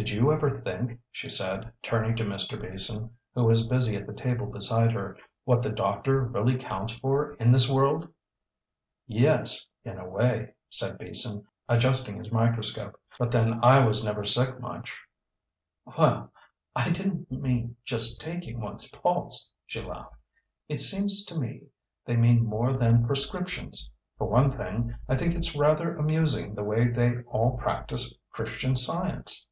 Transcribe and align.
"Did 0.00 0.10
you 0.10 0.30
ever 0.30 0.60
think," 0.60 1.00
she 1.10 1.30
said, 1.30 1.72
turning 1.82 2.16
to 2.16 2.22
Mr. 2.22 2.60
Beason, 2.60 3.16
who 3.34 3.44
was 3.44 3.66
busy 3.66 3.96
at 3.96 4.06
the 4.06 4.12
table 4.12 4.44
beside 4.44 4.92
her, 4.92 5.16
"what 5.44 5.62
the 5.62 5.70
doctor 5.70 6.20
really 6.20 6.58
counts 6.58 6.92
for 6.92 7.32
in 7.36 7.50
this 7.50 7.66
world?" 7.72 8.06
"Yes 9.06 9.66
in 9.84 9.96
a 9.98 10.06
way," 10.06 10.52
said 10.68 10.98
Beason, 10.98 11.46
adjusting 11.66 12.18
his 12.18 12.30
microscope, 12.30 13.00
"but 13.18 13.30
then 13.30 13.58
I 13.64 13.78
never 14.04 14.20
was 14.20 14.34
sick 14.34 14.60
much." 14.60 15.00
"Well, 15.86 16.30
I 16.74 16.90
didn't 16.90 17.30
mean 17.32 17.76
just 17.82 18.20
taking 18.20 18.60
one's 18.60 18.90
pulse," 18.90 19.50
she 19.64 19.80
laughed. 19.80 20.14
"It 20.68 20.78
seems 20.80 21.24
to 21.24 21.38
me 21.40 21.68
they 22.04 22.16
mean 22.18 22.44
more 22.44 22.74
than 22.76 23.06
prescriptions. 23.06 23.88
For 24.18 24.26
one 24.28 24.52
thing, 24.58 24.94
I 25.08 25.16
think 25.16 25.34
it's 25.34 25.56
rather 25.56 25.96
amusing 25.96 26.54
the 26.54 26.64
way 26.64 26.86
they 26.86 27.22
all 27.22 27.56
practice 27.56 28.14
Christian 28.30 28.74
Science." 28.74 29.46